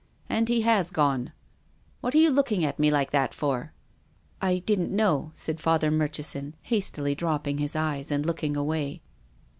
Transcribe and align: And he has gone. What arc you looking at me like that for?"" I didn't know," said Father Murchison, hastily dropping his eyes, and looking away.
And 0.27 0.49
he 0.49 0.61
has 0.61 0.89
gone. 0.89 1.31
What 1.99 2.15
arc 2.15 2.15
you 2.23 2.31
looking 2.31 2.65
at 2.65 2.79
me 2.79 2.89
like 2.89 3.11
that 3.11 3.35
for?"" 3.35 3.71
I 4.41 4.57
didn't 4.57 4.89
know," 4.91 5.29
said 5.35 5.61
Father 5.61 5.91
Murchison, 5.91 6.55
hastily 6.63 7.13
dropping 7.13 7.59
his 7.59 7.75
eyes, 7.75 8.09
and 8.09 8.25
looking 8.25 8.57
away. 8.57 9.03